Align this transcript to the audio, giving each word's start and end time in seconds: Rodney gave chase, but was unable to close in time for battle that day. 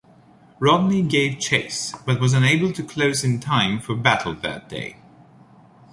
Rodney 0.57 1.03
gave 1.03 1.37
chase, 1.37 1.93
but 2.07 2.19
was 2.19 2.33
unable 2.33 2.71
to 2.73 2.81
close 2.81 3.23
in 3.23 3.39
time 3.39 3.79
for 3.79 3.93
battle 3.93 4.33
that 4.33 4.67
day. 4.67 4.97